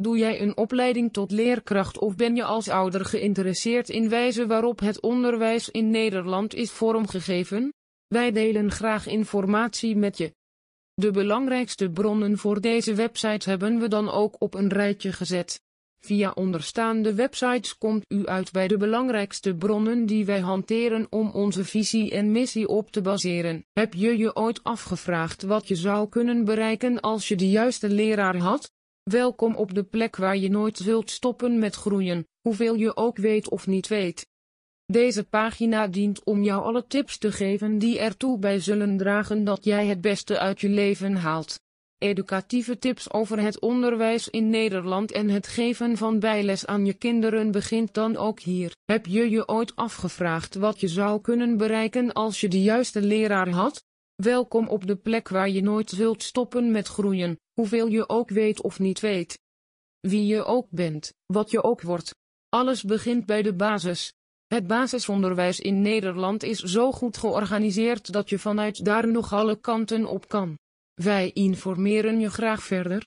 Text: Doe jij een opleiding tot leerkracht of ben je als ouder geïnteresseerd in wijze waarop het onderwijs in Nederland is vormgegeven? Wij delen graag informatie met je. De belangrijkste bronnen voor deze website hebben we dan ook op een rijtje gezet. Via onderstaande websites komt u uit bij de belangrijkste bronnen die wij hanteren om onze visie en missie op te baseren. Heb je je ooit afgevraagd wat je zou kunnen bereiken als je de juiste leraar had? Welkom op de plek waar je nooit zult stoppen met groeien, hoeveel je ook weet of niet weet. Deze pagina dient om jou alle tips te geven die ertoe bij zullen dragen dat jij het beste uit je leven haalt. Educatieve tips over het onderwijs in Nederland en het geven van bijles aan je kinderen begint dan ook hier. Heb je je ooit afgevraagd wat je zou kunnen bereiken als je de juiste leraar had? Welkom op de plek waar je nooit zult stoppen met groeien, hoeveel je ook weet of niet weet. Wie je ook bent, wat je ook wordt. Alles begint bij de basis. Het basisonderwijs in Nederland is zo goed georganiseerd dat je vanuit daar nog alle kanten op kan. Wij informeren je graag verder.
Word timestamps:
Doe 0.00 0.18
jij 0.18 0.40
een 0.40 0.56
opleiding 0.56 1.12
tot 1.12 1.30
leerkracht 1.30 1.98
of 1.98 2.16
ben 2.16 2.36
je 2.36 2.44
als 2.44 2.68
ouder 2.68 3.04
geïnteresseerd 3.04 3.88
in 3.88 4.08
wijze 4.08 4.46
waarop 4.46 4.80
het 4.80 5.00
onderwijs 5.00 5.68
in 5.68 5.90
Nederland 5.90 6.54
is 6.54 6.70
vormgegeven? 6.70 7.72
Wij 8.06 8.32
delen 8.32 8.70
graag 8.70 9.06
informatie 9.06 9.96
met 9.96 10.18
je. 10.18 10.34
De 10.94 11.10
belangrijkste 11.10 11.90
bronnen 11.90 12.38
voor 12.38 12.60
deze 12.60 12.94
website 12.94 13.48
hebben 13.48 13.78
we 13.78 13.88
dan 13.88 14.10
ook 14.10 14.36
op 14.38 14.54
een 14.54 14.68
rijtje 14.68 15.12
gezet. 15.12 15.60
Via 16.04 16.30
onderstaande 16.34 17.14
websites 17.14 17.78
komt 17.78 18.04
u 18.08 18.26
uit 18.26 18.52
bij 18.52 18.68
de 18.68 18.76
belangrijkste 18.76 19.54
bronnen 19.54 20.06
die 20.06 20.24
wij 20.24 20.40
hanteren 20.40 21.06
om 21.10 21.30
onze 21.30 21.64
visie 21.64 22.10
en 22.10 22.32
missie 22.32 22.68
op 22.68 22.90
te 22.90 23.00
baseren. 23.00 23.64
Heb 23.72 23.94
je 23.94 24.18
je 24.18 24.36
ooit 24.36 24.64
afgevraagd 24.64 25.42
wat 25.42 25.68
je 25.68 25.74
zou 25.74 26.08
kunnen 26.08 26.44
bereiken 26.44 27.00
als 27.00 27.28
je 27.28 27.36
de 27.36 27.50
juiste 27.50 27.88
leraar 27.88 28.36
had? 28.36 28.70
Welkom 29.10 29.54
op 29.54 29.74
de 29.74 29.82
plek 29.84 30.16
waar 30.16 30.36
je 30.36 30.50
nooit 30.50 30.78
zult 30.78 31.10
stoppen 31.10 31.58
met 31.58 31.74
groeien, 31.74 32.26
hoeveel 32.40 32.74
je 32.74 32.96
ook 32.96 33.16
weet 33.16 33.48
of 33.48 33.66
niet 33.66 33.88
weet. 33.88 34.26
Deze 34.86 35.24
pagina 35.24 35.86
dient 35.86 36.24
om 36.24 36.42
jou 36.42 36.62
alle 36.62 36.86
tips 36.86 37.18
te 37.18 37.32
geven 37.32 37.78
die 37.78 37.98
ertoe 37.98 38.38
bij 38.38 38.60
zullen 38.60 38.96
dragen 38.96 39.44
dat 39.44 39.64
jij 39.64 39.86
het 39.86 40.00
beste 40.00 40.38
uit 40.38 40.60
je 40.60 40.68
leven 40.68 41.14
haalt. 41.14 41.60
Educatieve 41.98 42.78
tips 42.78 43.12
over 43.12 43.40
het 43.40 43.60
onderwijs 43.60 44.28
in 44.28 44.50
Nederland 44.50 45.12
en 45.12 45.28
het 45.28 45.46
geven 45.46 45.96
van 45.96 46.18
bijles 46.18 46.66
aan 46.66 46.86
je 46.86 46.94
kinderen 46.94 47.50
begint 47.50 47.94
dan 47.94 48.16
ook 48.16 48.40
hier. 48.40 48.76
Heb 48.84 49.06
je 49.06 49.30
je 49.30 49.48
ooit 49.48 49.76
afgevraagd 49.76 50.54
wat 50.54 50.80
je 50.80 50.88
zou 50.88 51.20
kunnen 51.20 51.56
bereiken 51.56 52.12
als 52.12 52.40
je 52.40 52.48
de 52.48 52.62
juiste 52.62 53.02
leraar 53.02 53.48
had? 53.48 53.84
Welkom 54.14 54.68
op 54.68 54.86
de 54.86 54.96
plek 54.96 55.28
waar 55.28 55.48
je 55.48 55.62
nooit 55.62 55.90
zult 55.90 56.22
stoppen 56.22 56.70
met 56.70 56.86
groeien, 56.86 57.38
hoeveel 57.60 57.86
je 57.86 58.08
ook 58.08 58.30
weet 58.30 58.62
of 58.62 58.78
niet 58.78 59.00
weet. 59.00 59.38
Wie 60.00 60.26
je 60.26 60.44
ook 60.44 60.66
bent, 60.70 61.12
wat 61.26 61.50
je 61.50 61.62
ook 61.62 61.82
wordt. 61.82 62.14
Alles 62.48 62.82
begint 62.82 63.26
bij 63.26 63.42
de 63.42 63.54
basis. 63.54 64.12
Het 64.46 64.66
basisonderwijs 64.66 65.60
in 65.60 65.82
Nederland 65.82 66.42
is 66.42 66.58
zo 66.58 66.92
goed 66.92 67.16
georganiseerd 67.16 68.12
dat 68.12 68.28
je 68.28 68.38
vanuit 68.38 68.84
daar 68.84 69.08
nog 69.08 69.32
alle 69.32 69.60
kanten 69.60 70.06
op 70.06 70.28
kan. 70.28 70.58
Wij 70.94 71.30
informeren 71.32 72.20
je 72.20 72.30
graag 72.30 72.62
verder. 72.62 72.98